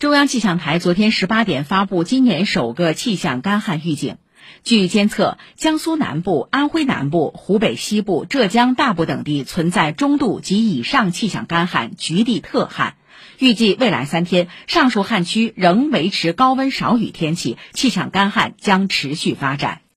[0.00, 4.16] 中央气象台昨天十八点发布今年首个气象干旱预警。
[4.64, 12.94] 据监测江苏南部安徽南部湖北西部浙江大部等地存在中度及以上气象干旱局地特旱。
[13.38, 19.82] 预计未来三天上述旱区仍维持高温少雨天气气象干旱将持续发展。